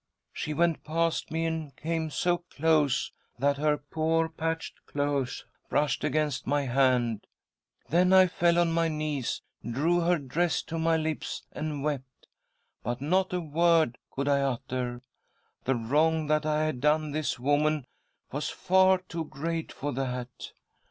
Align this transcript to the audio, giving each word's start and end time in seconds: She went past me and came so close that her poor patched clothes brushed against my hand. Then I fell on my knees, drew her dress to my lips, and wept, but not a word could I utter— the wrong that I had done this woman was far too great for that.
She 0.33 0.55
went 0.55 0.83
past 0.83 1.29
me 1.29 1.45
and 1.45 1.75
came 1.75 2.09
so 2.09 2.39
close 2.49 3.11
that 3.37 3.57
her 3.59 3.77
poor 3.77 4.29
patched 4.29 4.83
clothes 4.87 5.45
brushed 5.69 6.03
against 6.03 6.47
my 6.47 6.63
hand. 6.63 7.27
Then 7.89 8.11
I 8.11 8.25
fell 8.25 8.57
on 8.57 8.71
my 8.71 8.87
knees, 8.87 9.43
drew 9.63 9.99
her 9.99 10.17
dress 10.17 10.63
to 10.63 10.79
my 10.79 10.97
lips, 10.97 11.43
and 11.51 11.83
wept, 11.83 12.25
but 12.81 12.99
not 12.99 13.31
a 13.31 13.41
word 13.41 13.99
could 14.09 14.27
I 14.27 14.41
utter— 14.41 15.03
the 15.65 15.75
wrong 15.75 16.25
that 16.25 16.47
I 16.47 16.63
had 16.65 16.81
done 16.81 17.11
this 17.11 17.37
woman 17.37 17.85
was 18.31 18.49
far 18.49 18.97
too 19.07 19.25
great 19.25 19.71
for 19.71 19.93
that. 19.93 20.51